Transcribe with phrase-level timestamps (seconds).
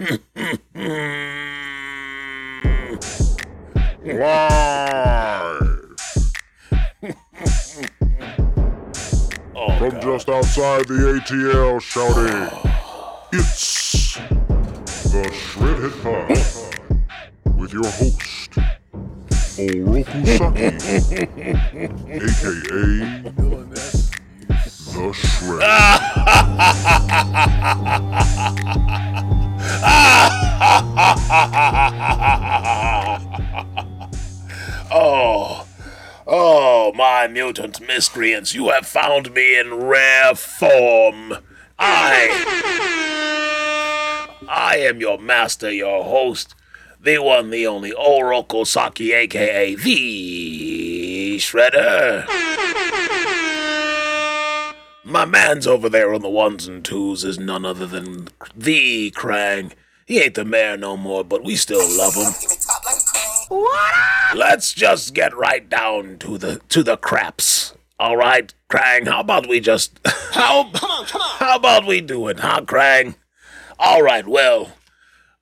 [0.00, 0.18] Live
[9.54, 10.00] Oh, from God.
[10.02, 12.48] just outside the ATL shouting,
[13.32, 14.14] it's
[15.10, 16.30] the Shredhead Pod
[17.58, 18.50] with your host,
[19.58, 20.66] Oroku Saki,
[22.16, 23.22] aka
[24.92, 25.60] the Shred.
[34.90, 35.64] oh,
[36.26, 41.36] oh, my mutant miscreants, you have found me in rare form.
[41.78, 42.30] I,
[44.48, 46.56] I am your master, your host,
[47.00, 52.26] the one, the only Oroku Saki, aka the Shredder.
[55.04, 59.70] My man's over there on the ones and twos is none other than the Krang.
[60.10, 62.32] He ain't the mayor no more, but we still love him.
[63.46, 64.36] What?
[64.36, 67.74] Let's just get right down to the to the craps.
[67.96, 69.06] All right, Krang.
[69.06, 70.00] How about we just
[70.32, 70.68] how
[71.38, 73.14] how about we do it, huh, Krang?
[73.78, 74.26] All right.
[74.26, 74.72] Well,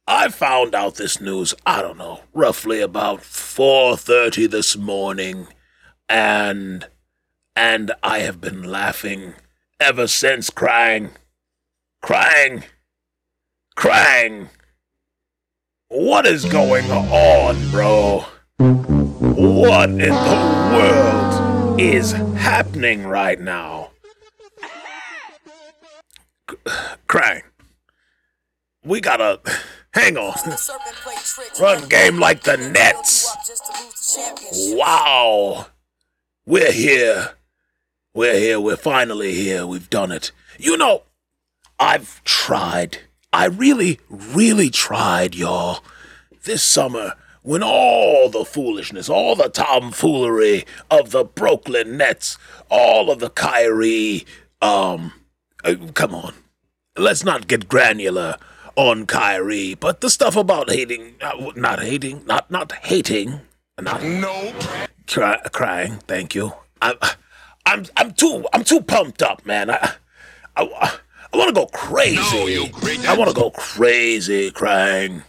[0.07, 1.55] I found out this news.
[1.65, 5.47] I don't know, roughly about four thirty this morning,
[6.11, 6.87] and
[7.57, 9.33] and I have been laughing
[9.81, 10.51] ever since.
[10.51, 11.13] Krang,
[12.05, 12.65] Krang,
[13.79, 14.49] Krang.
[15.87, 18.25] What is going on, bro?
[18.59, 23.91] What in the world is happening right now?
[27.09, 27.43] Krang,
[28.83, 29.39] we gotta
[29.95, 30.35] hang on.
[31.61, 33.33] Run game like the Nets.
[34.75, 35.67] Wow,
[36.45, 37.35] we're here.
[38.13, 38.59] We're here.
[38.59, 39.65] We're finally here.
[39.65, 40.33] We've done it.
[40.59, 41.05] You know,
[41.79, 43.03] I've tried.
[43.39, 45.85] I really, really tried, y'all.
[46.43, 52.37] This summer, when all the foolishness, all the tomfoolery of the Brooklyn Nets,
[52.69, 54.27] all of the Kyrie,
[54.61, 55.13] um,
[55.63, 56.35] uh, come on,
[56.97, 58.39] let's not get granular
[58.75, 63.43] on Kyrie, but the stuff about hating, uh, not hating, not not hating,
[63.81, 64.01] not
[65.07, 65.99] cry, crying.
[66.09, 66.55] Thank you.
[66.83, 66.97] I'm,
[67.65, 69.71] I'm, I'm too, I'm too pumped up, man.
[69.71, 69.95] I,
[70.57, 70.99] I,
[71.33, 72.73] I want to go crazy.
[73.07, 75.23] I want to go crazy, crying.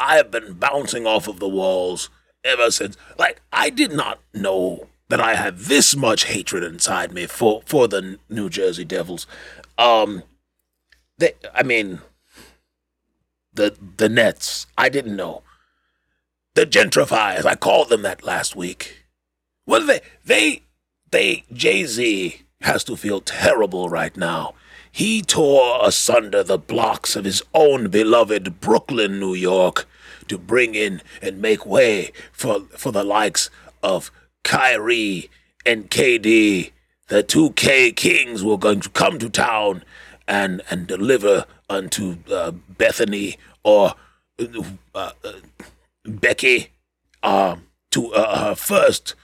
[0.00, 2.10] I have been bouncing off of the walls
[2.44, 2.96] ever since.
[3.18, 7.86] Like I did not know that I had this much hatred inside me for for
[7.86, 9.26] the New Jersey Devils.
[9.78, 10.22] Um,
[11.18, 12.00] they, I mean,
[13.52, 14.66] the the Nets.
[14.76, 15.42] I didn't know.
[16.54, 17.44] The gentrifiers.
[17.44, 19.04] I called them that last week.
[19.64, 20.00] What are they?
[20.24, 20.62] They
[21.10, 24.54] they Jay Z has to feel terrible right now.
[24.92, 29.88] He tore asunder the blocks of his own beloved Brooklyn, New York,
[30.28, 33.48] to bring in and make way for for the likes
[33.82, 34.12] of
[34.44, 35.30] Kyrie
[35.64, 36.72] and KD.
[37.08, 39.82] The two K Kings were going to come to town
[40.28, 43.94] and and deliver unto uh, Bethany or
[44.38, 44.62] uh,
[44.94, 45.12] uh,
[46.04, 46.68] Becky
[47.22, 49.14] um, to uh, her first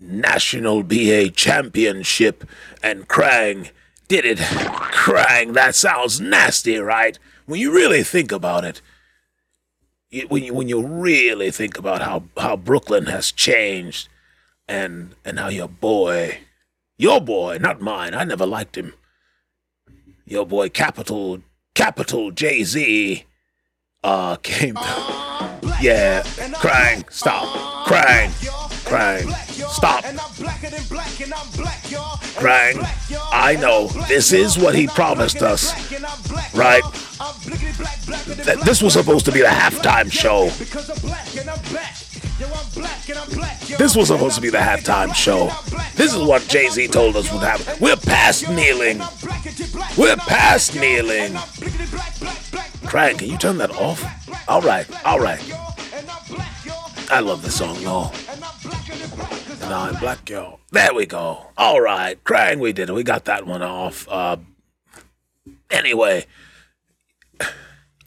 [0.00, 2.44] national BA championship,
[2.82, 3.70] and Krang
[4.08, 4.38] did it.
[4.38, 7.18] Krang, that sounds nasty, right?
[7.46, 8.82] When you really think about it,
[10.10, 14.08] you, when you when you really think about how how Brooklyn has changed,
[14.66, 16.38] and and how your boy,
[16.96, 18.94] your boy, not mine, I never liked him.
[20.24, 21.42] Your boy, capital
[21.74, 23.24] capital Jay Z,
[24.02, 24.76] uh, came.
[25.80, 28.32] Yeah, crying, stop, crying,
[28.88, 29.28] crying,
[29.70, 30.04] stop,
[32.36, 32.78] crying.
[33.32, 35.72] I know this is what he promised us,
[36.54, 36.82] right?
[38.44, 40.46] Th- This was supposed to be the halftime show.
[43.78, 45.50] This was supposed to be the halftime show.
[45.96, 47.66] This is what Jay Z told us would happen.
[47.80, 49.00] We're past kneeling.
[49.96, 51.34] We're past kneeling.
[52.86, 54.02] Crying, can you turn that off?
[54.48, 55.42] All right, all right.
[57.10, 58.10] I love the song, though.
[59.70, 60.60] I'm black, Girl.
[60.70, 61.46] There we go.
[61.58, 62.94] All right, crying, we did it.
[62.94, 64.08] We got that one off.
[64.08, 64.38] Uh,
[65.70, 66.24] anyway,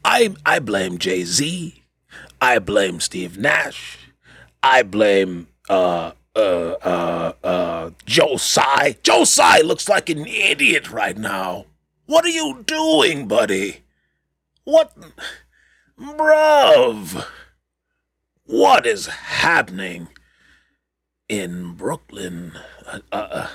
[0.04, 1.84] I I blame Jay Z.
[2.42, 4.00] I blame Steve Nash.
[4.64, 8.98] I blame uh uh uh uh Joe Tsai.
[9.04, 11.66] Joe Tsai looks like an idiot right now.
[12.08, 13.84] What are you doing, buddy?
[14.64, 14.96] What,
[16.00, 17.26] bruv?
[18.46, 20.08] What is happening
[21.32, 22.52] in Brooklyn?
[22.86, 23.50] A, a,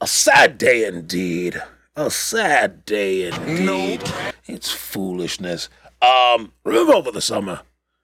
[0.00, 1.62] a sad day indeed.
[1.94, 4.02] A sad day indeed.
[4.46, 5.68] It's foolishness.
[6.02, 7.60] Um, remember over the summer,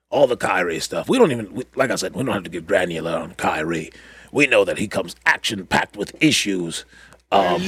[0.09, 1.09] all the Kyrie stuff.
[1.09, 3.91] We don't even, we, like I said, we don't have to get granular on Kyrie.
[4.31, 6.85] We know that he comes action packed with issues.
[7.31, 7.61] Um,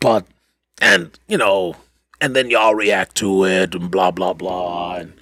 [0.00, 0.26] but
[0.82, 1.76] and you know,
[2.20, 5.12] and then y'all react to it and blah blah blah, and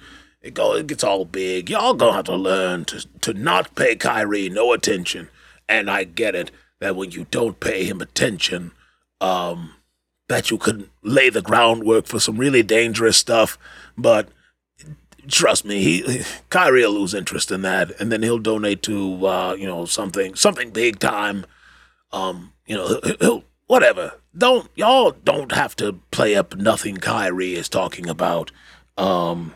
[0.41, 1.69] it go it gets all big.
[1.69, 5.29] Y'all gonna have to learn to to not pay Kyrie no attention.
[5.69, 6.51] And I get it
[6.81, 8.71] that when you don't pay him attention,
[9.21, 9.75] um,
[10.27, 13.57] that you could lay the groundwork for some really dangerous stuff.
[13.97, 14.29] But
[15.27, 19.55] trust me, he Kyrie will lose interest in that, and then he'll donate to uh,
[19.57, 21.45] you know something something big time.
[22.11, 24.13] Um, you know, he'll, he'll whatever.
[24.37, 28.51] Don't y'all don't have to play up nothing Kyrie is talking about.
[28.97, 29.53] Um,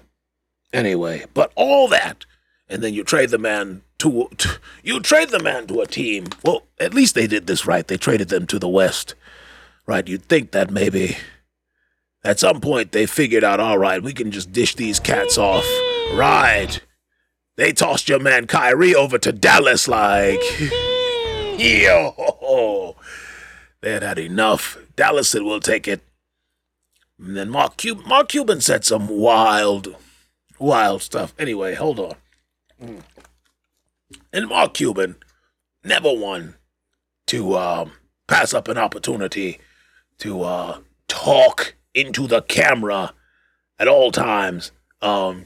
[0.72, 2.26] anyway, but all that,
[2.68, 6.28] and then you trade the man to, to you trade the man to a team.
[6.44, 7.88] Well, at least they did this right.
[7.88, 9.16] They traded them to the West,
[9.88, 10.06] right?
[10.08, 11.16] You'd think that maybe
[12.24, 15.66] at some point they figured out, all right, we can just dish these cats off,
[16.14, 16.82] right?
[17.56, 20.42] They tossed your man Kyrie over to Dallas, like,
[21.58, 22.96] yo,
[23.82, 24.78] they had had enough.
[24.98, 26.02] Dallas said, we'll take it.
[27.18, 29.96] And then Mark, Cub- Mark Cuban said some wild,
[30.60, 31.34] wild stuff.
[31.40, 32.16] Anyway, hold on.
[32.82, 33.02] Mm.
[34.34, 35.16] And Mark Cuban
[35.84, 36.56] never one
[37.28, 37.92] to um,
[38.28, 39.60] pass up an opportunity
[40.18, 43.14] to uh, talk into the camera
[43.78, 44.72] at all times.
[45.02, 45.46] Um,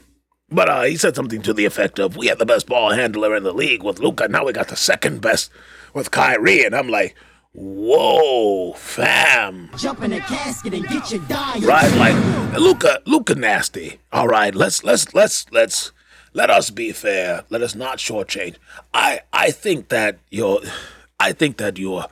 [0.50, 3.36] but uh, he said something to the effect of, "We had the best ball handler
[3.36, 4.28] in the league with Luka.
[4.28, 5.50] Now we got the second best
[5.92, 7.14] with Kyrie." And I'm like,
[7.52, 11.58] "Whoa, fam!" Jump in a casket and get your die.
[11.58, 11.92] Right?
[11.96, 14.00] Like Luka, Luka, nasty.
[14.10, 15.92] All right, let's let's let's let's
[16.32, 17.44] let us be fair.
[17.50, 18.56] Let us not shortchange.
[18.92, 20.60] I I think that you're,
[21.18, 22.06] I think that you're,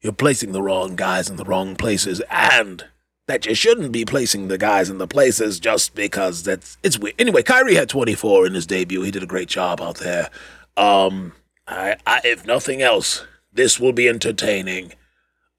[0.00, 2.84] you're placing the wrong guys in the wrong places, and
[3.26, 7.14] that you shouldn't be placing the guys in the places just because that's it's weird.
[7.18, 9.02] Anyway, Kyrie had 24 in his debut.
[9.02, 10.30] He did a great job out there.
[10.76, 11.32] Um,
[11.66, 14.92] I, I if nothing else, this will be entertaining.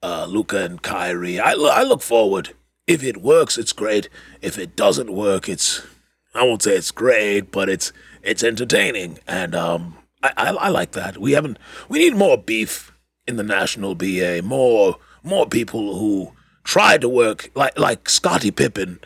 [0.01, 1.41] Uh, Luka and Kyrie.
[1.41, 2.55] I, I look forward.
[2.87, 4.07] If it works, it's great.
[4.41, 5.85] If it doesn't work, it's
[6.33, 7.91] I won't say it's great, but it's
[8.21, 11.17] it's entertaining, and um, I, I I like that.
[11.17, 12.91] We haven't we need more beef
[13.27, 14.41] in the national BA.
[14.43, 16.33] More more people who
[16.63, 18.99] try to work like like Scottie Pippen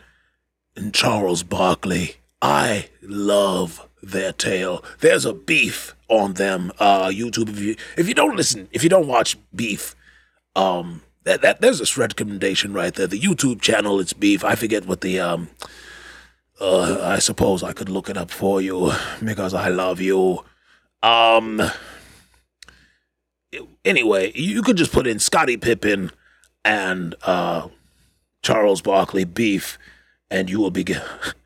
[0.75, 2.17] and Charles Barkley.
[2.41, 4.83] I love their tale.
[4.99, 6.71] There's a beef on them.
[6.77, 7.49] Uh, YouTube.
[7.49, 9.95] If you if you don't listen, if you don't watch Beef,
[10.55, 13.07] um, that that there's a recommendation right there.
[13.07, 14.43] The YouTube channel, it's Beef.
[14.43, 15.49] I forget what the um.
[16.63, 18.93] Uh, I suppose I could look it up for you
[19.23, 20.45] because I love you.
[21.01, 21.61] Um.
[23.83, 26.09] Anyway, you could just put in Scottie Pippen
[26.63, 27.67] and uh,
[28.41, 29.77] Charles Barkley beef,
[30.31, 30.85] and you will be.
[30.85, 30.95] g-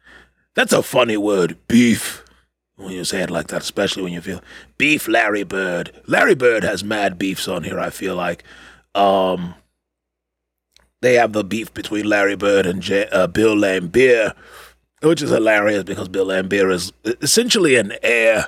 [0.56, 2.24] That's a funny word, beef.
[2.76, 4.42] When you say it like that, especially when you feel
[4.78, 5.92] beef, Larry Bird.
[6.06, 7.80] Larry Bird has mad beefs on here.
[7.80, 8.44] I feel like,
[8.94, 9.56] um,
[11.02, 14.36] they have the beef between Larry Bird and J- uh, Bill Laimbeer,
[15.02, 16.92] which is hilarious because Bill Laimbeer is
[17.22, 18.48] essentially an heir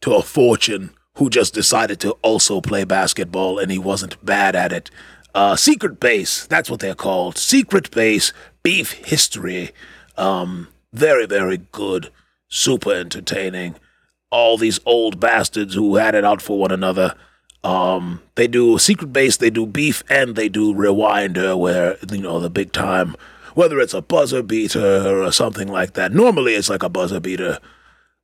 [0.00, 4.72] to a fortune who just decided to also play basketball and he wasn't bad at
[4.72, 4.90] it.
[5.34, 7.36] Uh, Secret Base, that's what they're called.
[7.38, 9.70] Secret Base Beef History.
[10.16, 12.10] Um, very, very good.
[12.48, 13.76] Super entertaining.
[14.30, 17.14] All these old bastards who had it out for one another.
[17.64, 22.40] Um, they do Secret Base, they do Beef, and they do Rewinder, where, you know,
[22.40, 23.14] the big time,
[23.54, 26.12] whether it's a buzzer beater or something like that.
[26.12, 27.58] Normally it's like a buzzer beater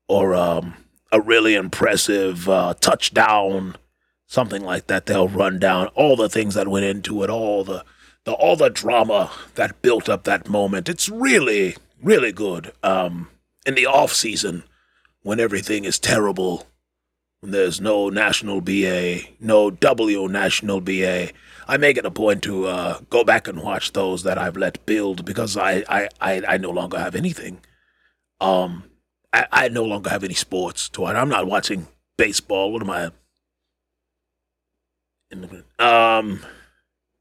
[0.08, 0.75] or um,
[1.12, 3.76] a really impressive uh, touchdown,
[4.26, 5.06] something like that.
[5.06, 7.85] They'll run down all the things that went into it, all the,
[8.25, 10.88] the all the drama that built up that moment.
[10.88, 12.73] It's really, really good.
[12.82, 13.28] Um,
[13.66, 14.64] in the off season,
[15.23, 16.66] when everything is terrible,
[17.40, 21.30] when there's no national BA, no W national BA,
[21.68, 24.84] I make it a point to uh, go back and watch those that I've let
[24.87, 27.60] build because I, I, I, I no longer have anything.
[28.40, 28.84] Um,
[29.32, 31.16] I, I no longer have any sports to watch.
[31.16, 32.72] I'm not watching baseball.
[32.72, 33.10] What am I?
[35.78, 36.44] Um,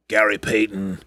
[0.08, 1.00] Gary Payton.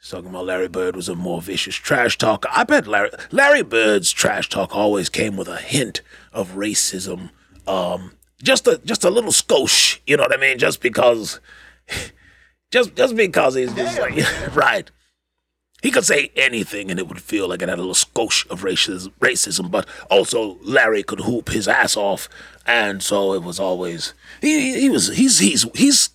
[0.00, 2.48] He's talking about Larry Bird was a more vicious trash talker.
[2.52, 7.30] I bet Larry Larry Bird's trash talk always came with a hint of racism.
[7.66, 10.58] Um, just a just a little skosh, you know what I mean?
[10.58, 11.40] Just because,
[12.70, 14.16] just just because he's just like
[14.54, 14.90] right.
[15.80, 18.62] He could say anything and it would feel like it had a little skosh of
[18.62, 22.28] racism, racism, but also Larry could hoop his ass off,
[22.66, 24.80] and so it was always he.
[24.80, 26.10] He was he's he's he's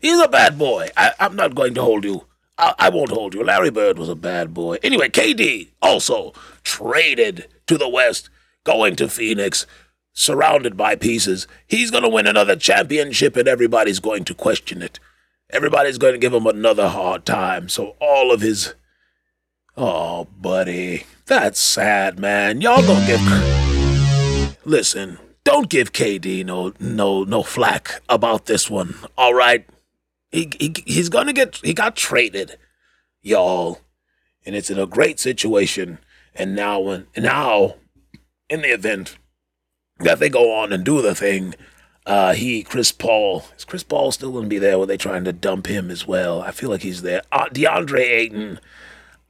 [0.00, 0.88] he's a bad boy.
[0.96, 2.26] I, I'm not going to hold you
[2.58, 3.42] I, I won't hold you.
[3.42, 4.78] Larry Bird was a bad boy.
[4.82, 8.30] Anyway, KD also traded to the West,
[8.64, 9.66] going to Phoenix,
[10.12, 11.46] surrounded by pieces.
[11.66, 14.98] He's going to win another championship, and everybody's going to question it.
[15.50, 17.68] Everybody's going to give him another hard time.
[17.68, 18.74] So all of his.
[19.76, 21.04] Oh, buddy.
[21.26, 22.60] That's sad, man.
[22.60, 23.20] Y'all don't give.
[24.64, 28.96] Listen, don't give KD no no no flack about this one.
[29.16, 29.64] All right,
[30.32, 32.58] he, he he's gonna get he got traded,
[33.22, 33.80] y'all,
[34.44, 35.98] and it's in a great situation.
[36.34, 37.76] And now when now,
[38.50, 39.18] in the event
[40.00, 41.54] that they go on and do the thing,
[42.06, 44.78] uh, he Chris Paul is Chris Paul still gonna be there?
[44.78, 46.40] Were they trying to dump him as well?
[46.40, 47.22] I feel like he's there.
[47.32, 48.60] Uh, DeAndre Ayton.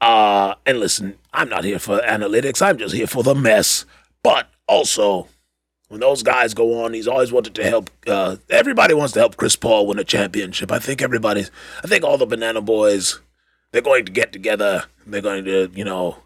[0.00, 2.60] Uh, and listen, I'm not here for analytics.
[2.60, 3.86] I'm just here for the mess.
[4.22, 5.28] But also,
[5.88, 7.90] when those guys go on, he's always wanted to help.
[8.06, 10.70] Uh, everybody wants to help Chris Paul win a championship.
[10.70, 11.50] I think everybody's.
[11.82, 13.20] I think all the Banana Boys,
[13.72, 14.84] they're going to get together.
[15.06, 16.18] They're going to, you know,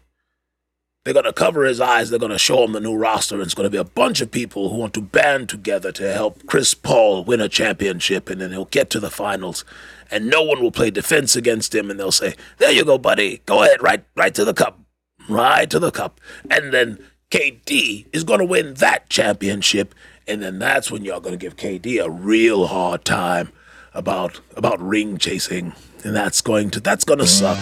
[1.03, 2.09] they're going to cover his eyes.
[2.09, 3.35] They're going to show him the new roster.
[3.35, 6.13] And it's going to be a bunch of people who want to band together to
[6.13, 8.29] help Chris Paul win a championship.
[8.29, 9.65] And then he'll get to the finals.
[10.11, 11.89] And no one will play defense against him.
[11.89, 13.41] And they'll say, There you go, buddy.
[13.47, 14.79] Go ahead, right, right to the cup.
[15.27, 16.21] Right to the cup.
[16.51, 16.99] And then
[17.31, 19.95] KD is going to win that championship.
[20.27, 23.51] And then that's when y'all going to give KD a real hard time
[23.93, 25.73] about about ring chasing.
[26.03, 27.57] And that's going to that's going to suck.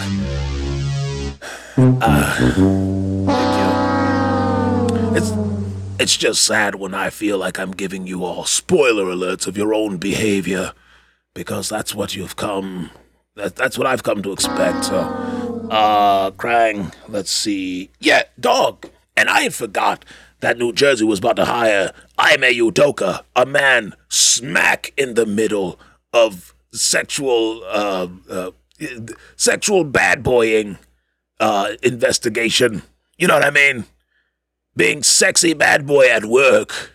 [1.78, 3.06] Uh.
[5.12, 5.32] It's
[5.98, 9.74] it's just sad when I feel like I'm giving you all spoiler alerts of your
[9.74, 10.72] own behavior
[11.34, 12.90] because that's what you've come
[13.36, 14.86] that, that's what I've come to expect.
[14.86, 14.98] So,
[15.70, 17.90] uh, Krang, let's see.
[17.98, 18.86] Yeah, dog.
[19.16, 20.04] And I had forgot
[20.40, 25.78] that New Jersey was about to hire Ime Udoka, a man smack in the middle
[26.12, 28.50] of sexual, uh, uh,
[29.36, 30.78] sexual bad boying,
[31.38, 32.82] uh, investigation.
[33.18, 33.84] You know what I mean?
[34.76, 36.92] Being sexy bad boy at work.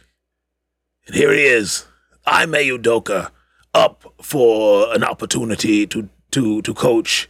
[1.08, 1.86] And here he is,
[2.26, 3.32] Ime Udoka,
[3.74, 7.30] up for an opportunity to to to coach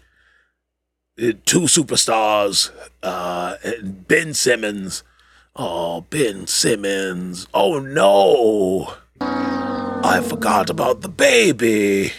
[1.21, 2.71] uh, two superstars,
[3.01, 5.03] uh, Ben Simmons.
[5.55, 7.47] Oh, Ben Simmons.
[7.53, 8.93] Oh no.
[9.21, 12.11] I forgot about the baby.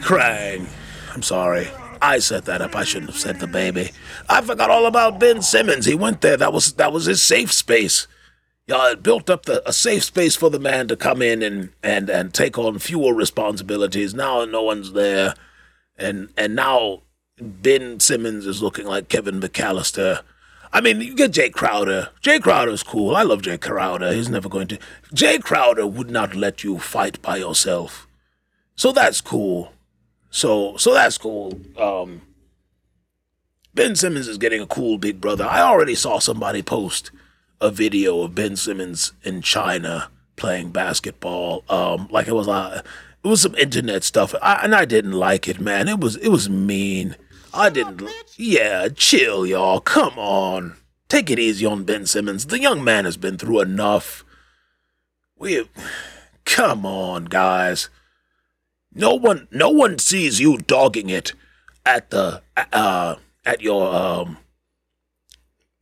[0.00, 0.68] Krang.
[1.12, 1.68] I'm sorry.
[2.02, 2.74] I set that up.
[2.74, 3.92] I shouldn't have said the baby.
[4.28, 5.86] I forgot all about Ben Simmons.
[5.86, 6.36] He went there.
[6.36, 8.08] That was that was his safe space.
[8.66, 11.70] Yeah, it built up the, a safe space for the man to come in and,
[11.82, 14.14] and, and take on fewer responsibilities.
[14.14, 15.34] Now no one's there,
[15.96, 17.02] and and now
[17.40, 20.22] Ben Simmons is looking like Kevin McCallister.
[20.72, 22.08] I mean, you get Jae Crowder.
[22.22, 23.14] Jae Crowder's cool.
[23.14, 24.12] I love Jae Crowder.
[24.12, 24.78] He's never going to.
[25.14, 28.08] Jae Crowder would not let you fight by yourself,
[28.74, 29.72] so that's cool.
[30.32, 31.60] So so that's cool.
[31.76, 32.22] Um,
[33.74, 35.44] Ben Simmons is getting a cool big brother.
[35.44, 37.10] I already saw somebody post
[37.60, 41.64] a video of Ben Simmons in China playing basketball.
[41.68, 42.82] Um, like it was uh,
[43.22, 45.86] it was some internet stuff, I, and I didn't like it, man.
[45.86, 47.14] It was it was mean.
[47.52, 48.02] I didn't.
[48.38, 49.80] Yeah, chill, y'all.
[49.80, 50.76] Come on,
[51.10, 52.46] take it easy on Ben Simmons.
[52.46, 54.24] The young man has been through enough.
[55.36, 55.68] We,
[56.46, 57.90] come on, guys.
[58.94, 61.32] No one, no one sees you dogging it
[61.84, 64.38] at the uh at your um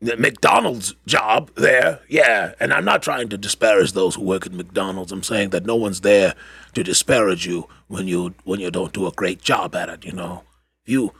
[0.00, 2.00] McDonald's job there.
[2.09, 5.12] Yeah, and I'm not trying to disparage those who work at McDonald's.
[5.12, 6.35] I'm saying that no one's there
[6.75, 10.05] to disparage you when you when you don't do a great job at it.
[10.05, 10.45] You know,
[10.87, 11.12] you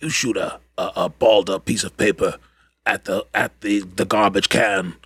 [0.00, 2.36] you shoot a a, a balled up piece of paper
[2.84, 4.96] at the at the the garbage can,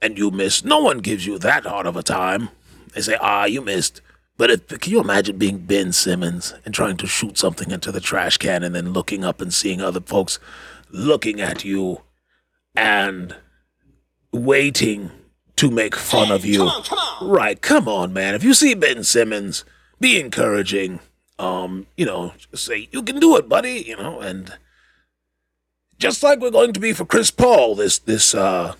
[0.00, 0.64] and you miss.
[0.64, 2.50] No one gives you that hard of a time.
[2.94, 4.00] They say, ah, you missed.
[4.40, 8.00] But if, can you imagine being Ben Simmons and trying to shoot something into the
[8.00, 10.38] trash can and then looking up and seeing other folks
[10.88, 12.00] looking at you
[12.74, 13.36] and
[14.32, 15.10] waiting
[15.56, 16.60] to make fun of you?
[16.60, 17.28] Come on, come on.
[17.28, 18.34] Right, come on, man.
[18.34, 19.66] If you see Ben Simmons,
[20.00, 21.00] be encouraging.
[21.38, 23.84] Um, you know, just say you can do it, buddy.
[23.86, 24.54] You know, and
[25.98, 28.74] just like we're going to be for Chris Paul this this uh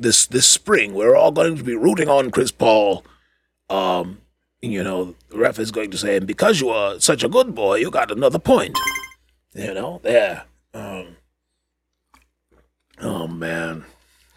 [0.00, 3.04] this this spring, we're all going to be rooting on Chris Paul.
[3.70, 4.18] Um,
[4.62, 7.54] you know, the ref is going to say, and because you are such a good
[7.54, 8.78] boy, you got another point.
[9.54, 10.44] You know, there.
[10.74, 11.16] Um,
[13.00, 13.84] oh man,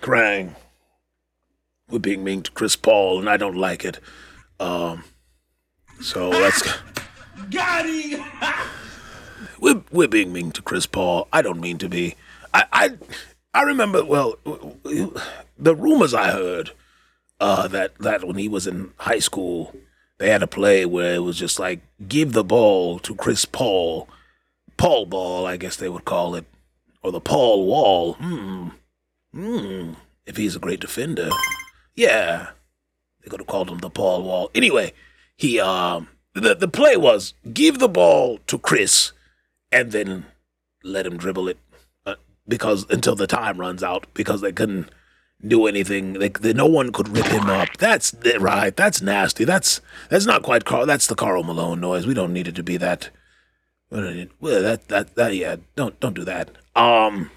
[0.02, 0.56] Krang,
[1.90, 4.00] we're being mean to Chris Paul, and I don't like it.
[4.60, 5.04] Um,
[6.02, 6.62] so let's.
[7.50, 8.24] Got him!
[9.60, 11.28] we're we're being mean to Chris Paul.
[11.32, 12.16] I don't mean to be.
[12.54, 12.90] I I,
[13.54, 14.36] I remember well
[15.58, 16.72] the rumors I heard
[17.40, 19.74] uh, that that when he was in high school
[20.20, 24.08] they had a play where it was just like give the ball to Chris Paul,
[24.78, 26.46] Paul ball, I guess they would call it,
[27.02, 28.14] or the Paul Wall.
[28.14, 28.68] Hmm.
[29.34, 29.94] Hmm.
[30.26, 31.30] If he's a great defender,
[31.96, 32.50] yeah,
[33.24, 34.52] they could have called him the Paul Wall.
[34.54, 34.94] Anyway,
[35.36, 39.14] he um the the play was give the ball to Chris,
[39.72, 40.26] and then
[40.84, 41.58] let him dribble it,
[42.06, 42.16] uh,
[42.48, 44.90] because until the time runs out because they couldn't
[45.46, 46.14] do anything.
[46.16, 47.70] Like they, no one could rip him up.
[47.78, 48.76] That's right.
[48.76, 49.44] That's nasty.
[49.46, 50.86] That's that's not quite Karl.
[50.86, 52.06] That's the Karl Malone noise.
[52.06, 53.10] We don't need it to be that.
[53.90, 55.58] Well, that that that yeah.
[55.76, 56.52] Don't don't do that.
[56.76, 57.32] Um.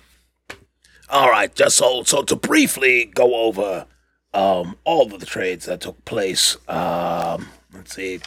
[1.09, 1.54] All right.
[1.54, 3.87] Just so so to briefly go over
[4.35, 6.56] um all of the trades that took place.
[6.68, 7.49] Um.
[7.73, 8.21] Let's see.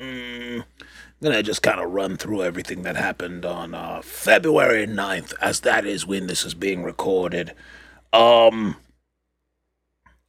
[0.00, 0.64] Mm,
[1.22, 5.60] I'm gonna just kind of run through everything that happened on uh, February 9th, as
[5.60, 7.52] that is when this is being recorded.
[8.12, 8.76] Um.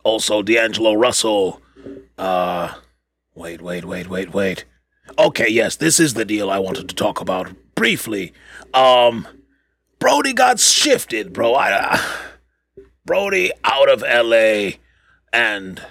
[0.04, 1.62] Also, D'Angelo Russell.
[2.18, 2.74] Uh.
[3.34, 4.66] Wait, wait, wait, wait, wait.
[5.18, 8.34] Okay, yes, this is the deal I wanted to talk about briefly.
[8.74, 9.26] Um.
[9.98, 11.54] Brody got shifted, bro.
[11.54, 11.72] I.
[11.72, 12.00] Uh,
[13.06, 14.80] Brody out of LA
[15.32, 15.82] and.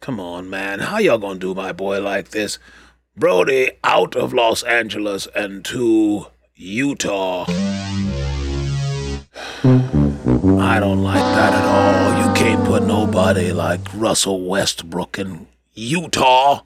[0.00, 0.78] Come on, man.
[0.78, 2.60] How y'all gonna do my boy like this?
[3.20, 7.44] Brody out of Los Angeles and to Utah.
[9.62, 12.26] I don't like that at all.
[12.26, 16.62] You can't put nobody like Russell Westbrook in Utah.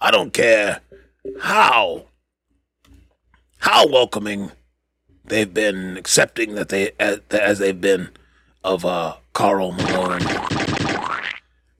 [0.00, 0.80] I don't care
[1.42, 2.06] how
[3.58, 4.52] how welcoming
[5.26, 8.08] they've been accepting that they as, as they've been
[8.64, 10.22] of uh Karl Malone.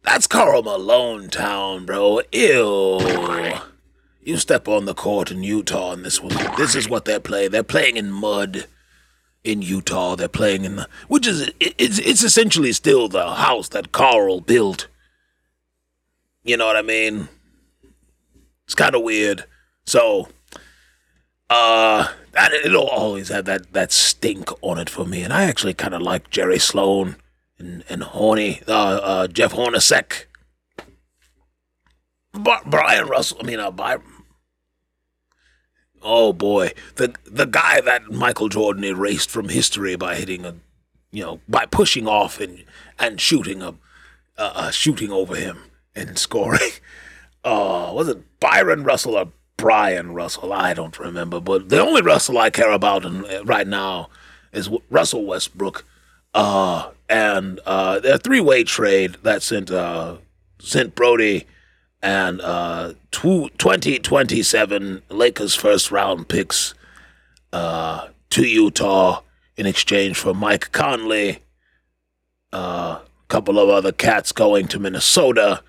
[0.03, 2.21] That's Karl Malone town, bro.
[2.33, 3.61] Ew.
[4.29, 7.51] You step on the court in Utah, and this was this is what they're playing.
[7.51, 8.67] They're playing in mud
[9.43, 10.17] in Utah.
[10.17, 14.87] They're playing in the which is it's it's essentially still the house that Karl built.
[16.45, 17.31] You know what I mean?
[18.67, 19.45] It's kind of weird.
[19.87, 20.29] So,
[21.49, 25.23] uh, that it'll always have that that stink on it for me.
[25.23, 27.17] And I actually kind of like Jerry Sloan
[27.59, 30.27] and and Horny, uh, uh, Jeff Hornacek,
[32.35, 33.39] Brian Russell.
[33.41, 34.03] I mean, uh, Byron.
[36.03, 40.55] Oh boy, the the guy that Michael Jordan erased from history by hitting a,
[41.11, 42.65] you know, by pushing off and
[42.99, 43.75] and shooting a,
[44.37, 46.61] uh shooting over him and scoring.
[47.45, 50.53] Uh, was it Byron Russell or Brian Russell?
[50.53, 54.11] I don't remember, but the only Russell I care about in, uh, right now
[54.53, 55.87] is Russell Westbrook.
[56.35, 60.17] Uh, and uh, a three-way trade that sent uh,
[60.59, 61.47] sent Brody
[62.03, 66.75] and uh, two, 2027 Lakers first round picks
[67.53, 69.23] uh, to Utah
[69.57, 71.41] in exchange for Mike Conley,
[72.53, 75.63] a uh, couple of other cats going to Minnesota,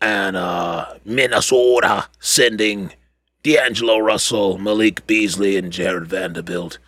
[0.00, 2.92] and uh, Minnesota sending
[3.42, 6.78] D'Angelo Russell, Malik Beasley, and Jarred Vanderbilt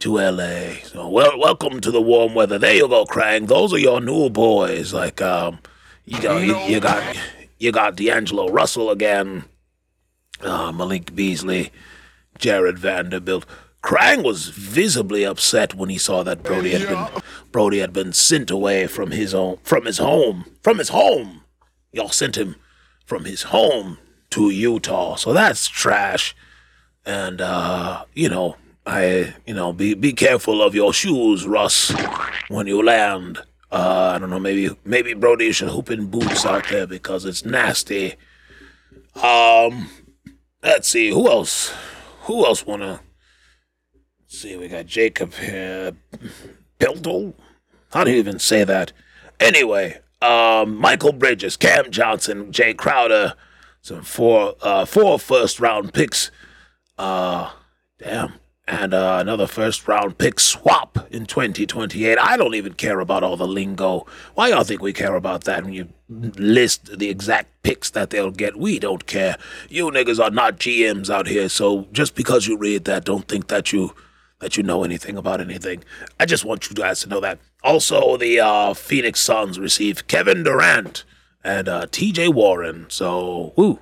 [0.00, 0.74] to LA.
[0.84, 2.58] So well, welcome to the warm weather.
[2.58, 3.46] There you go, Krang.
[3.46, 4.92] Those are your new boys.
[4.94, 5.58] Like um,
[6.04, 7.16] you got you, you got
[7.58, 9.44] you got D'Angelo Russell again,
[10.40, 11.70] uh, Malik Beasley,
[12.38, 13.44] Jarred Vanderbilt.
[13.82, 18.50] Krang was visibly upset when he saw that Brody had been Brody had been sent
[18.50, 21.42] away from his own from his home from his home.
[21.92, 22.56] Y'all sent him
[23.06, 23.98] from his home
[24.30, 26.34] to Utah, so that's trash.
[27.06, 31.94] And uh, you know, I you know be be careful of your shoes, Russ,
[32.48, 33.40] when you land.
[33.70, 37.44] Uh, I don't know, maybe maybe Brody should hoop in boots out there because it's
[37.44, 38.14] nasty.
[39.22, 39.90] Um,
[40.62, 41.74] let's see who else.
[42.22, 43.00] Who else wanna?
[44.26, 45.92] See, we got Jakob here.
[46.78, 47.34] Piltle?
[47.92, 48.92] How do you even say that?
[49.40, 53.34] Anyway, um, Mikal Bridges, Cam Johnson, Jae Crowder,
[53.82, 56.30] some four uh four first round picks.
[56.96, 57.50] Uh,
[57.98, 58.32] damn
[58.68, 62.18] and uh, another first round pick swap in 2028.
[62.18, 64.06] I don't even care about all the lingo.
[64.34, 68.30] Why y'all think we care about that when you list the exact picks that they'll
[68.30, 68.56] get?
[68.56, 69.38] We don't care.
[69.70, 73.48] You niggas are not GMs out here, so just because you read that, don't think
[73.48, 73.94] that you
[74.40, 75.82] that you know anything about anything.
[76.20, 77.40] I just want you guys to know that.
[77.64, 81.04] Also, the uh, Phoenix Suns received Kevin Durant
[81.42, 82.28] and uh, T.J.
[82.28, 82.86] Warren.
[82.88, 83.80] So, woo,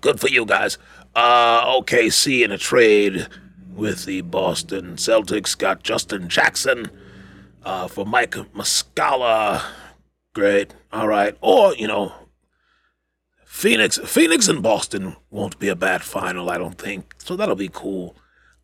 [0.00, 0.78] good for you guys.
[1.14, 3.28] Uh, OKC in a trade
[3.74, 5.56] with the Boston Celtics.
[5.56, 6.90] Got Justin Jackson
[7.64, 9.62] uh, for Mike Muscala.
[10.32, 10.74] Great.
[10.92, 11.36] All right.
[11.40, 12.12] Or, you know,
[13.44, 17.14] Phoenix Phoenix and Boston won't be a bad final, I don't think.
[17.18, 18.16] So that'll be cool.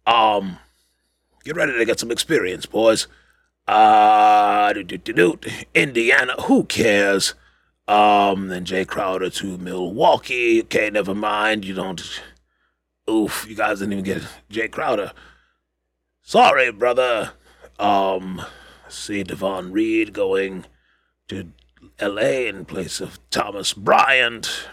[0.05, 0.59] Um
[1.45, 3.07] get ready to get some experience, boys.
[3.69, 4.75] Uh
[5.75, 7.35] Indiana, who cares?
[7.91, 10.61] Um, then Jae Crowder to Milwaukee.
[10.63, 11.65] Okay, never mind.
[11.65, 12.01] You don't.
[13.11, 15.13] Oof, you guys didn't even get Jae Crowder.
[16.23, 17.33] Sorry, brother.
[17.79, 18.43] Um,
[18.89, 20.67] see Davon Reed going
[21.29, 21.51] to
[21.99, 22.47] L.A.
[22.47, 24.69] in place of Thomas Bryant.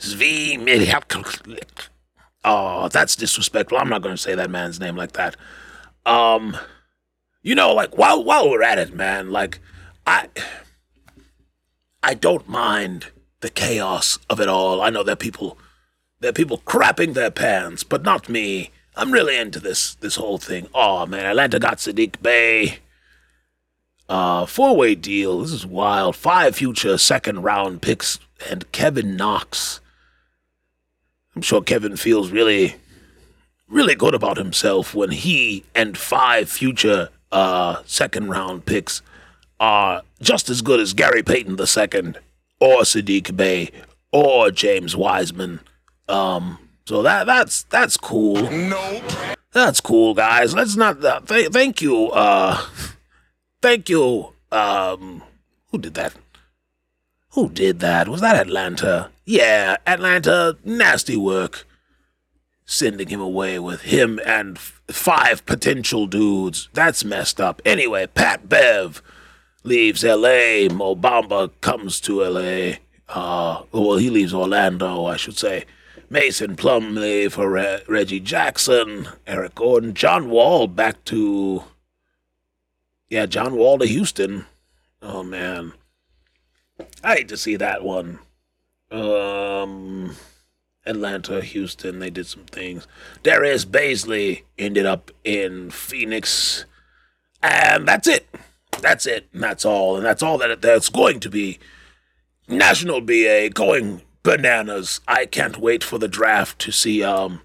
[0.00, 0.58] Zvi
[2.44, 3.78] Oh, that's disrespectful.
[3.78, 5.36] I'm not going to say that man's name like that.
[6.04, 6.56] Um,
[7.42, 9.60] you know, like while while we're at it, man, like
[10.06, 10.28] I
[12.02, 14.80] I don't mind the chaos of it all.
[14.80, 15.58] I know that people
[16.20, 18.70] there are people crapping their pants, but not me.
[18.96, 20.66] I'm really into this this whole thing.
[20.74, 22.80] Oh man, Atlanta got Saddiq Bey.
[24.08, 25.40] Uh, four way deal.
[25.40, 26.16] This is wild.
[26.16, 28.18] Five future second round picks
[28.50, 29.80] and Kevin Knox.
[31.36, 32.74] I'm sure Kevin feels really,
[33.68, 39.02] really good about himself when he and five future uh, second round picks
[39.60, 42.14] are just as good as Gary Payton II
[42.60, 43.70] or Saddiq Bey
[44.10, 45.60] or James Wiseman.
[46.08, 48.34] Um, so that that's that's cool.
[48.50, 49.02] Nope.
[49.52, 50.54] That's cool, guys.
[50.54, 51.04] Let's not.
[51.04, 52.10] Uh, th- thank you.
[52.10, 52.62] Uh,
[53.62, 54.32] thank you.
[54.52, 55.22] Um,
[55.70, 56.14] who did that?
[57.32, 58.08] Who did that?
[58.08, 59.10] Was that Atlanta?
[59.24, 60.56] Yeah, Atlanta.
[60.64, 61.66] Nasty work.
[62.64, 66.68] Sending him away with him and f- five potential dudes.
[66.74, 67.62] That's messed up.
[67.64, 69.02] Anyway, Pat Bev
[69.64, 70.68] leaves L.A.
[70.68, 72.78] Mo Bamba comes to L.A.
[73.08, 75.64] Uh, well, he leaves Orlando, I should say.
[76.10, 81.64] Mason Plumlee for Re- Reggie Jackson, Eric Gordon, John Wall back to.
[83.10, 84.46] Yeah, John Wall to Houston.
[85.00, 85.72] Oh man,
[87.02, 88.18] I hate to see that one.
[88.90, 90.16] Um,
[90.86, 92.86] Atlanta, Houston, they did some things.
[93.22, 96.64] Darius Bazley ended up in Phoenix,
[97.42, 98.28] and that's it.
[98.80, 99.28] That's it.
[99.32, 99.96] And that's all.
[99.96, 101.58] And that's all that that's going to be.
[102.50, 105.00] National BA going bananas.
[105.08, 107.42] I can't wait for the draft to see um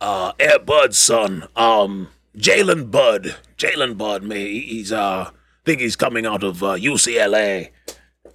[0.00, 3.36] uh Air Bud's son, um Jalen Bud.
[3.56, 5.30] Jalen Bud, me he's uh
[5.64, 7.70] think he's coming out of uh, UCLA.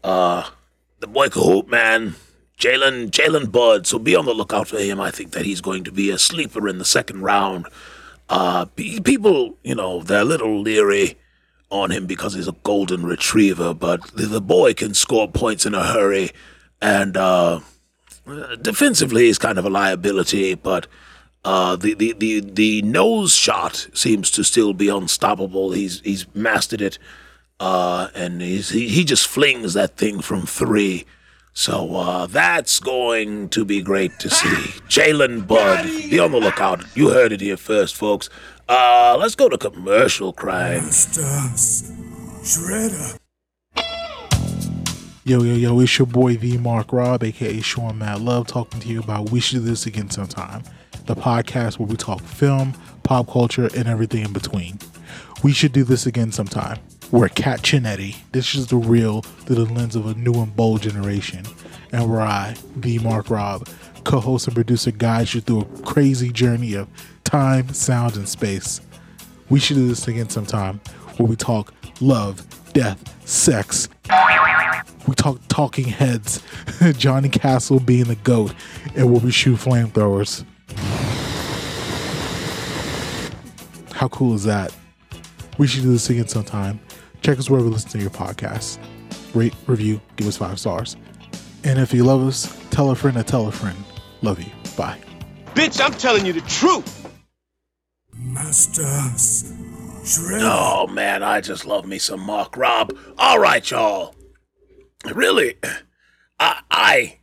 [0.04, 0.50] Uh
[1.00, 2.16] the boy can hoop, man.
[2.58, 5.00] Jalen Jalen Bud, so be on the lookout for him.
[5.00, 7.66] I think that he's going to be a sleeper in the second round.
[8.30, 11.18] Uh, pe- people, you know, they're a little leery
[11.72, 15.84] on him because he's a golden retriever, but the boy can score points in a
[15.84, 16.32] hurry,
[16.82, 17.60] and uh,
[18.62, 20.88] defensively he's kind of a liability, but
[21.44, 25.72] uh, the, the, the, the nose shot seems to still be unstoppable.
[25.72, 27.00] He's he's mastered it,
[27.60, 31.06] uh, and he's, he he just flings that thing from three.
[31.54, 34.48] So uh, that's going to be great to see.
[34.88, 36.84] Jalen Bud, be on the lookout.
[36.96, 38.30] You heard it here first, folks.
[38.70, 40.84] Uh, let's go to commercial crime.
[40.92, 41.92] Stars.
[42.44, 43.21] Shredder.
[45.32, 48.88] Yo, yo, yo, it's your boy V Mark Rob, aka Sean Mad Love, talking to
[48.90, 50.62] you about We Should Do This Again Sometime,
[51.06, 54.78] the podcast where we talk film, pop culture, and everything in between.
[55.42, 56.80] We should do this again sometime.
[57.12, 58.18] We're Cat Chinetti.
[58.34, 61.46] This is the real through the lens of a new and bold generation.
[61.94, 63.70] And where I, V Mark Rob,
[64.04, 66.90] co host and producer, guides you through a crazy journey of
[67.24, 68.82] time, sound, and space.
[69.48, 70.82] We should do this again sometime
[71.16, 73.90] where we talk love, death, sex,
[75.08, 76.42] we talk talking heads,
[76.98, 78.54] Johnny Castle being the goat,
[78.96, 80.46] and we'll be shoot flamethrowers.
[83.94, 84.76] How cool is that?
[85.58, 86.80] We should do this again sometime.
[87.22, 88.80] Check us wherever you listen to your podcast.
[89.34, 90.98] Rate, review, give us five stars.
[91.64, 93.78] And if you love us, tell a friend to tell a friend.
[94.22, 94.52] Love you.
[94.76, 95.00] Bye.
[95.54, 97.08] Bitch, I'm telling you the truth.
[98.14, 99.54] Masters.
[100.04, 102.96] Oh man, I just love me some Mark Rob.
[103.20, 104.16] All right, y'all.
[105.14, 105.56] Really,
[106.40, 107.20] I, I,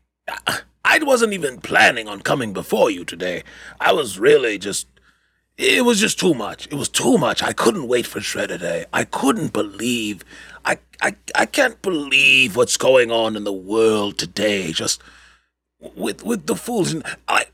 [0.85, 3.43] I wasn't even planning on coming before you today.
[3.81, 4.87] I was really just.
[5.57, 6.69] It was just too much.
[6.69, 7.43] It was too much.
[7.43, 8.87] I couldn't wait for Shredder Day.
[8.93, 10.25] I couldn't believe.
[10.65, 14.71] I, I, I can't believe what's going on in the world today.
[14.71, 15.03] Just
[15.81, 16.93] with with the fools.
[16.93, 17.47] And I,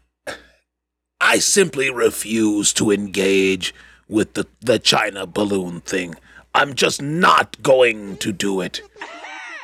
[1.19, 3.75] I simply refuse to engage
[4.09, 6.15] with the, the China balloon thing.
[6.55, 8.81] I'm just not going to do it.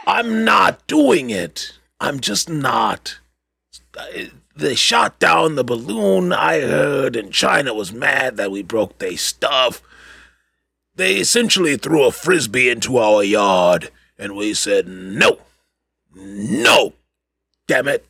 [0.06, 1.72] I'm not doing it.
[2.00, 3.18] I'm just not.
[4.56, 9.16] They shot down the balloon, I heard, and China was mad that we broke their
[9.16, 9.82] stuff.
[10.96, 15.38] They essentially threw a frisbee into our yard, and we said, no.
[16.14, 16.94] No.
[17.68, 18.06] Damn it.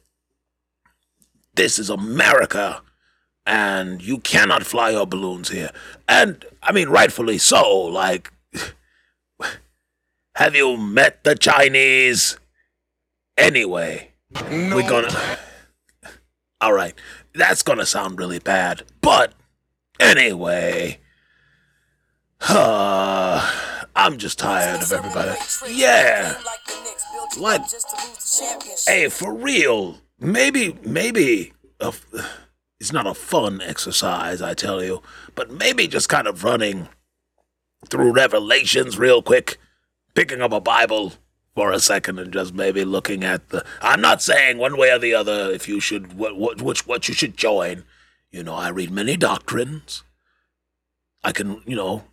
[1.55, 2.83] This is America
[3.46, 5.70] and you cannot fly your balloons here.
[6.09, 7.79] And I mean, rightfully so.
[7.79, 8.33] Like,
[10.35, 12.38] have you met the Chinese?
[13.37, 14.11] Anyway,
[14.50, 15.38] we're gonna.
[16.61, 16.94] All right,
[17.35, 19.33] that's gonna sound really bad, but
[19.98, 20.98] anyway,
[22.48, 23.50] uh,
[23.96, 25.38] I'm just tired of everybody.
[25.68, 26.37] Yeah,
[27.38, 27.62] like,
[28.87, 29.98] hey, for real.
[30.18, 32.05] Maybe, maybe f
[32.81, 35.03] it's not a fun exercise, I tell you,
[35.35, 36.88] but maybe just kind of running
[37.88, 39.59] through Revelations real quick,
[40.14, 41.12] picking up a Bible
[41.55, 43.64] for a second and just maybe looking at the.
[43.83, 47.07] I'm not saying one way or the other if you should what what which what
[47.07, 47.85] you should join.
[48.31, 50.03] You know, I read many doctrines.
[51.23, 52.05] I can, you know,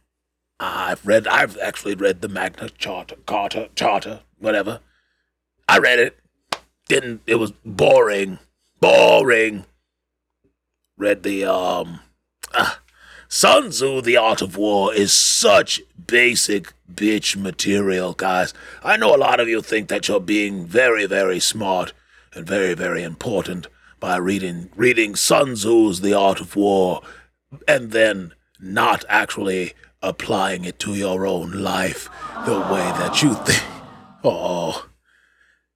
[0.60, 1.28] I've read.
[1.28, 4.82] I've actually read the Magna Charta, Carta, Charter, whatever.
[5.70, 6.20] I read it.
[6.90, 7.22] Didn't.
[7.28, 8.40] It was boring.
[8.80, 9.66] Boring.
[10.98, 12.00] Read the um.
[12.54, 12.80] ah,
[13.30, 18.54] Sun Tzu, The Art of War, is such basic bitch material, guys.
[18.84, 21.94] I know a lot of you think that you're being very, very smart
[22.34, 23.68] and very, very important
[24.00, 27.02] by reading reading Sun Tzu's The Art of War
[27.68, 32.10] and then not actually applying it to your own life
[32.46, 33.64] the way that you think.
[34.24, 34.88] Oh.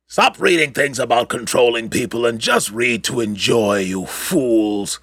[0.07, 4.99] Stop reading things about controlling people and just read to enjoy, you fools.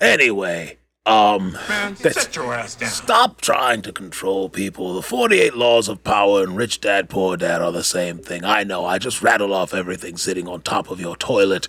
[0.00, 2.90] Anyway, um, Man, sit your ass down.
[2.90, 4.92] Stop trying to control people.
[4.92, 8.44] The 48 laws of power and rich dad, poor dad are the same thing.
[8.44, 8.84] I know.
[8.84, 11.66] I just rattle off everything sitting on top of your toilet.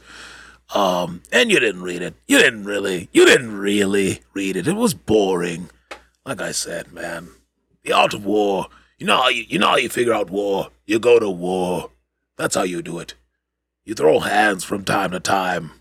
[0.75, 2.15] Um, and you didn't read it.
[2.27, 3.09] You didn't really.
[3.13, 4.67] You didn't really read it.
[4.67, 5.69] It was boring.
[6.25, 7.29] Like I said, man.
[7.83, 8.67] The art of war.
[8.97, 10.69] You know how you, you know how you figure out war?
[10.85, 11.91] You go to war.
[12.35, 13.15] That's how you do it.
[13.85, 15.71] You throw hands from time to time.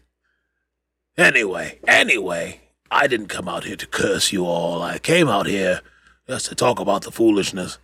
[1.19, 2.61] Anyway, anyway,
[2.93, 4.81] I didn't come out here to curse you all.
[4.83, 5.81] I came out here
[6.29, 7.79] just to talk about the foolishness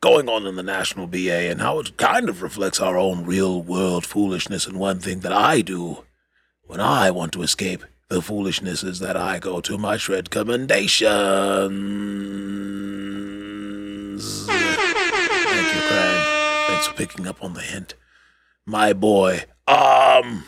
[0.00, 3.62] going on in the National BA and how it kind of reflects our own real
[3.62, 4.66] world foolishness.
[4.66, 6.04] And one thing that I do
[6.62, 11.10] when I want to escape the foolishness is that I go to my shred commendations.
[14.46, 16.20] Thank you, Craig.
[16.68, 17.96] Thanks for picking up on the hint.
[18.64, 19.44] My boy.
[19.68, 20.44] Um,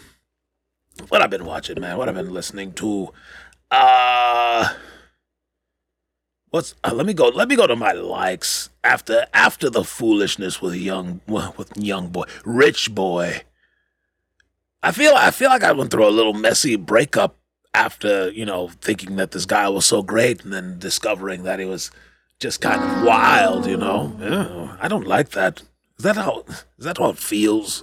[1.09, 1.98] what I've been watching, man.
[1.98, 3.12] What I've been listening to.
[3.70, 4.72] Uh
[6.54, 10.62] what's uh, let me go let me go to my likes after after the foolishness
[10.62, 13.42] with young with young boy rich boy
[14.80, 17.37] i feel i feel like i went through a little messy breakup
[17.74, 21.64] after you know thinking that this guy was so great and then discovering that he
[21.64, 21.90] was
[22.38, 25.61] just kind of wild you know yeah, i don't like that
[25.98, 26.44] is that how
[26.78, 27.83] is that how it feels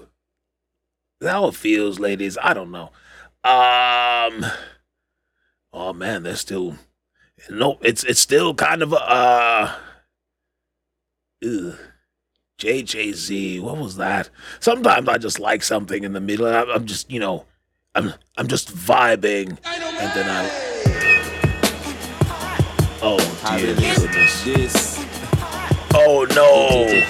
[1.22, 2.90] how it feels ladies i don't know
[3.44, 4.46] um
[5.74, 6.76] Oh man, they're still
[7.50, 7.78] no.
[7.82, 9.76] It's it's still kind of a uh,
[11.46, 11.78] ugh.
[12.60, 13.62] JJZ.
[13.62, 14.30] What was that?
[14.60, 17.46] Sometimes I just like something in the middle, and I'm, I'm just you know,
[17.96, 20.68] I'm I'm just vibing, and then I.
[23.04, 23.18] Oh
[23.58, 24.44] dear goodness!
[24.44, 25.06] This,
[25.94, 27.04] Oh no!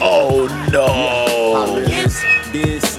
[0.00, 1.84] Oh no!
[2.52, 2.95] this.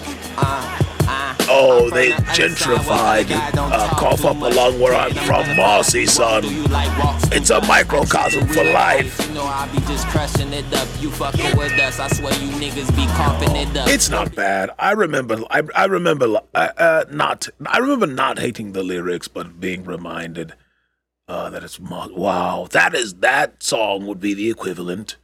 [1.50, 4.94] Oh, they the other side, gentrified what the guy don't uh, cough up along where
[4.94, 6.44] I'm from, Marcy, son.
[6.44, 9.28] do you like, walks too It's a microcosm for life.
[9.28, 10.88] You know I be just crushing it up.
[11.00, 12.00] You fucking with us.
[12.00, 13.88] I swear you niggas be coughing it up.
[13.88, 14.72] It's not bad.
[14.78, 15.42] I remember.
[15.50, 16.42] I, I remember.
[16.54, 17.48] Uh, uh, not.
[17.66, 20.54] I remember not hating the lyrics, but being reminded
[21.30, 22.68] uh, that it's wow.
[22.72, 25.16] That is that song would be the equivalent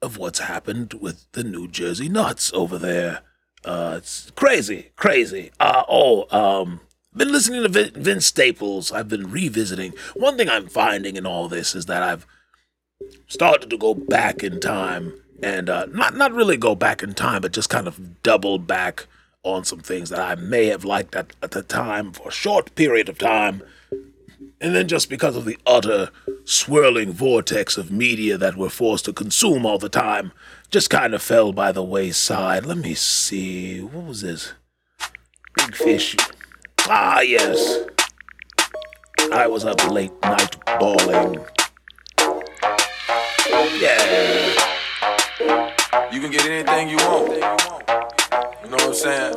[0.00, 3.20] of what's happened with the New Jersey Nuts over there.
[3.66, 5.50] Uh, it's crazy, crazy.
[5.58, 6.80] Uh, oh, um,
[7.14, 8.92] been listening to Vin- Vince Staples.
[8.92, 9.92] I've been revisiting.
[10.14, 12.26] One thing I'm finding in all this is that I've
[13.26, 17.42] started to go back in time and uh, not not really go back in time,
[17.42, 19.06] but just kind of double back
[19.42, 22.74] on some things that I may have liked at, at the time for a short
[22.74, 23.62] period of time.
[24.60, 26.10] And then just because of the utter
[26.44, 30.32] swirling vortex of media that we're forced to consume all the time,
[30.70, 32.64] just kind of fell by the wayside.
[32.64, 33.80] Let me see.
[33.80, 34.54] What was this?
[35.56, 36.16] Big fish.
[36.88, 37.84] Ah, yes.
[39.32, 41.44] I was up late night bawling.
[43.78, 44.52] Yeah.
[46.10, 47.32] You can get anything you want.
[47.32, 49.34] You know what I'm saying?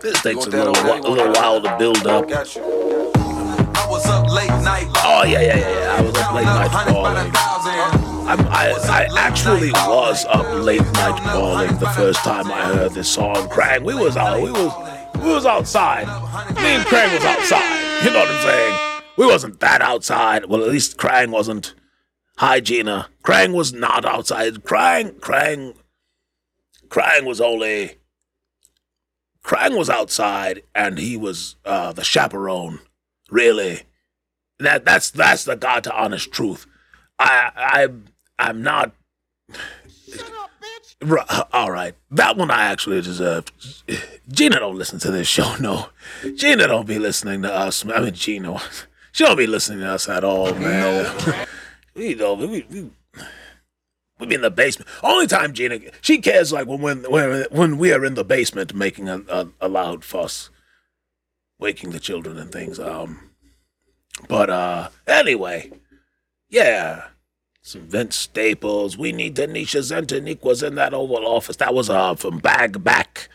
[0.00, 2.28] This takes a little, a little while to build up.
[2.28, 2.91] Got you.
[4.04, 4.88] I was up late night.
[4.96, 5.80] Oh yeah, yeah, yeah.
[5.80, 5.96] yeah.
[5.96, 7.32] I was up late night bawling.
[8.26, 13.08] I'm, I, I actually was up late night bawling the first time I heard this
[13.08, 13.36] song.
[13.48, 14.72] Krang, we was out, we was,
[15.16, 16.06] we was outside.
[16.56, 18.04] Me and Krang was outside.
[18.04, 19.02] You know what I'm saying?
[19.16, 20.46] We wasn't that outside.
[20.46, 21.74] Well, at least Krang wasn't.
[22.38, 23.08] Hi, Gina.
[23.24, 24.54] Krang was not outside.
[24.64, 25.76] Krang, Krang,
[26.88, 27.98] Krang was only
[29.44, 32.80] Krang was outside and he was uh, the chaperone.
[33.30, 33.82] Really,
[34.62, 36.66] that that's that's the God to honest truth.
[37.18, 37.88] I I
[38.38, 38.92] I'm not.
[41.00, 41.18] Ru-
[41.52, 43.50] All right, that one I actually deserved.
[44.30, 45.56] Gina don't listen to this show.
[45.60, 45.88] No,
[46.36, 47.84] Gina don't be listening to us.
[47.86, 48.60] I mean, Gina,
[49.10, 51.02] she don't be listening to us at all, man.
[51.26, 51.44] No.
[51.94, 52.38] we don't.
[52.38, 52.90] We, we,
[54.20, 54.88] we be in the basement.
[55.02, 58.72] Only time Gina she cares like when when when, when we are in the basement
[58.74, 60.50] making a, a, a loud fuss,
[61.58, 62.78] waking the children and things.
[62.78, 63.30] Um,
[64.28, 65.72] but uh, anyway,
[66.48, 67.06] yeah.
[67.64, 68.98] Some Vince Staples.
[68.98, 71.56] We need Denisha Zentanique was in that Oval Office.
[71.56, 73.28] That was uh from BagBak,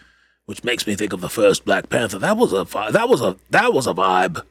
[0.45, 2.19] which makes me think of the first Black Panther.
[2.19, 4.43] That was a that was a that was a vibe.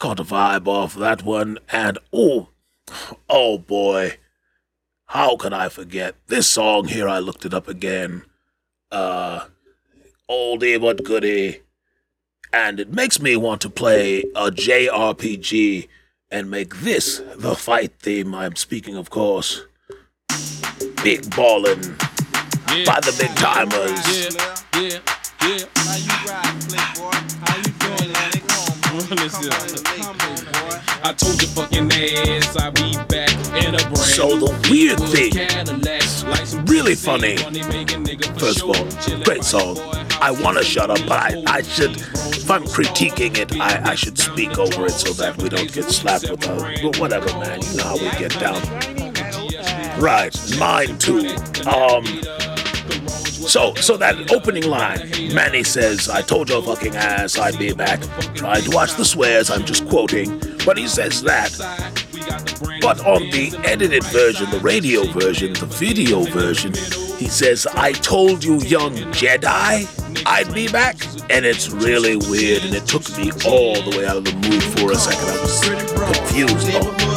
[0.00, 2.48] Caught a vibe off that one, and oh,
[3.28, 4.16] oh boy,
[5.06, 7.08] how could I forget this song here?
[7.08, 8.22] I looked it up again.
[8.90, 9.46] Uh,
[10.30, 11.60] oldie but goodie,
[12.52, 15.88] and it makes me want to play a JRPG
[16.30, 18.34] and make this the fight theme.
[18.34, 19.64] I'm speaking, of course.
[21.02, 21.80] Big Ballin'
[22.84, 24.02] by the Big Tymers.
[24.08, 24.98] Yeah, yeah,
[25.48, 25.64] yeah.
[25.76, 27.16] How you ride, playboy?
[27.40, 28.44] How you doing, Atlantic?
[29.10, 29.52] Listen,
[31.04, 33.30] I told you fucking ass I'll be back
[33.64, 37.36] in a brand So the weird thing, Cadillac, like some really funny.
[37.42, 39.76] money making nigga for First of all, great song.
[40.20, 43.94] I want to shut up, but I, I should, if I'm critiquing it, I, I
[43.94, 47.60] should speak over it so that we don't get slapped with a, but whatever, man.
[47.62, 48.60] You know how we get down.
[50.00, 51.28] Right, mine too.
[51.68, 52.04] Um,
[53.48, 58.02] so, so that opening line, Mannie says, I told your fucking ass I'd be back.
[58.34, 60.38] Trying to watch the swears, I'm just quoting.
[60.66, 61.52] But he says that.
[62.82, 66.74] But on the edited version, the radio version, the video version,
[67.18, 70.96] he says, I told you, young Jedi, I'd be back.
[71.30, 74.62] And it's really weird, and it took me all the way out of the mood
[74.62, 75.28] for a second.
[75.28, 75.60] I was
[76.16, 76.70] confused.
[76.74, 77.08] Oh.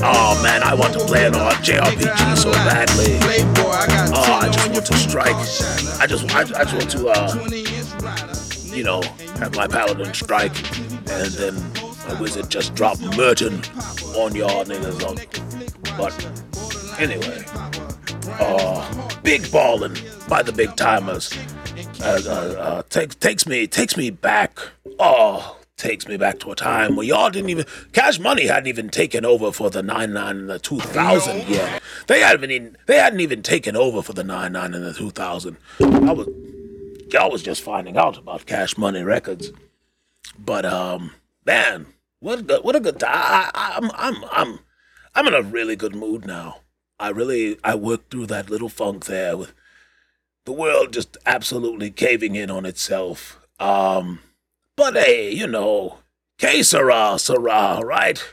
[0.00, 3.18] Oh, man, I want to play on JRPG so badly.
[3.18, 5.34] I Oh, I just want to strike.
[6.00, 8.76] I just, I, I just want to, uh, 20 inch rider.
[8.76, 9.02] you know,
[9.38, 10.56] have my paladin strike,
[11.10, 11.54] and then
[12.08, 13.54] my wizard just drop Merton
[14.16, 15.04] on y'all niggas.
[15.06, 15.16] On.
[15.98, 16.14] But
[17.00, 17.44] anyway,
[18.40, 19.96] uh, big ballin'
[20.28, 21.36] by the Big Tymers.
[22.00, 24.58] Uh, uh, uh, takes takes me takes me back.
[24.98, 28.90] Oh, takes me back to a time where y'all didn't even Cash Money hadn't even
[28.90, 31.82] taken over for the nine nine and the two thousand yet.
[32.06, 35.10] They hadn't even they hadn't even taken over for the nine nine and the two
[35.10, 35.56] thousand.
[35.80, 36.28] I was
[37.12, 39.52] y'all was just finding out about Cash Money Records.
[40.38, 41.12] But um,
[41.46, 41.86] man,
[42.20, 43.10] what a good, what a good time.
[43.14, 44.58] I, I, I'm I'm I'm
[45.14, 46.60] I'm in a really good mood now.
[47.00, 49.52] I really I worked through that little funk there with
[50.44, 53.40] the world just absolutely caving in on itself.
[53.60, 54.20] Um,
[54.78, 55.98] but hey, you know,
[56.38, 58.24] que sera, sera, right?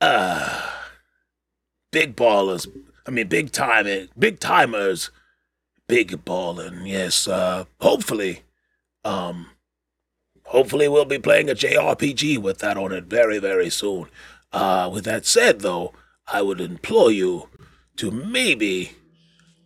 [0.00, 0.70] Uh,
[1.90, 2.66] big ballers.
[3.06, 5.08] I mean, big timing, Big Tymers
[5.88, 7.26] big ballin', yes.
[7.26, 8.42] Uh, hopefully,
[9.04, 9.50] um,
[10.44, 14.06] hopefully we'll be playing a JRPG with that on it very, very soon.
[14.52, 15.92] Uh, with that said, though,
[16.26, 17.48] I would implore you
[17.96, 18.92] to maybe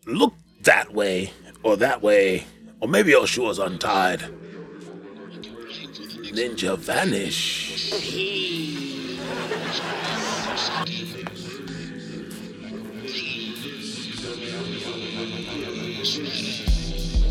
[0.06, 2.44] look that way or that way,
[2.80, 4.22] or maybe your shoes untied.
[6.32, 7.92] Ninja vanish.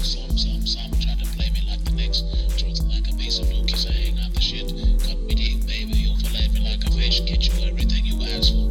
[0.03, 2.25] Some, some, some try to play me like the next.
[2.59, 4.69] Truth like a piece of Luke saying I'm the shit.
[5.01, 7.25] Cut me deep, baby, you fillet me like a fish.
[7.25, 8.70] Get you everything you ask for,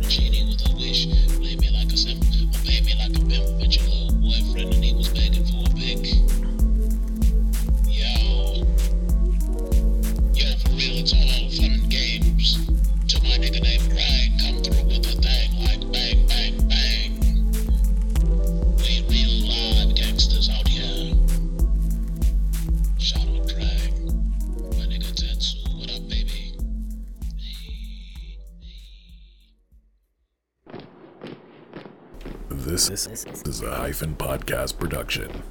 [34.00, 35.42] is a hyphen podcast production.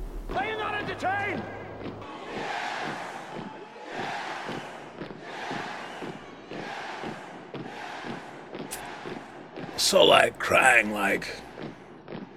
[9.78, 11.26] so like crying like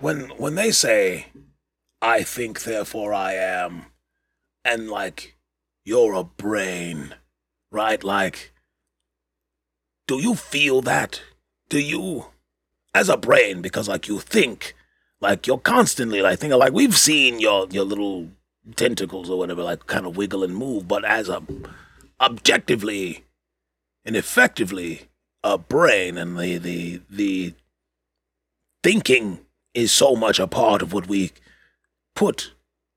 [0.00, 1.26] when when they say
[2.02, 3.86] I think, therefore I am.
[4.64, 5.36] And like,
[5.84, 7.14] you're a brain,
[7.70, 8.02] right?
[8.02, 8.52] Like,
[10.08, 11.22] do you feel that?
[11.68, 12.26] Do you,
[12.92, 14.74] as a brain, because like you think,
[15.22, 18.28] like you're constantly like thinking, like we've seen your your little
[18.76, 21.42] tentacles or whatever, like kind of wiggle and move, but as a
[22.20, 23.24] objectively
[24.04, 25.08] and effectively
[25.42, 27.54] a brain and the the the
[28.82, 29.40] thinking
[29.74, 31.32] is so much a part of what we
[32.14, 32.52] put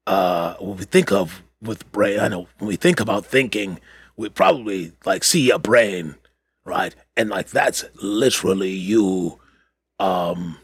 [0.05, 3.79] uh what we think of with brain i know when we think about thinking
[4.15, 6.15] we probably like see a brain
[6.65, 6.95] right?
[7.15, 9.39] And like that's literally you
[9.99, 10.57] um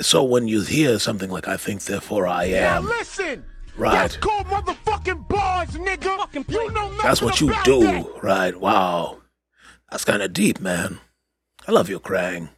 [0.00, 3.44] so when you hear something like i think therefore i am listen!
[3.76, 6.48] right That's called motherfucking bars, nigga!
[6.48, 8.22] You know nothing that's what you about do that.
[8.22, 9.18] right wow
[9.90, 10.98] that's kind of deep man
[11.66, 12.50] i love you krang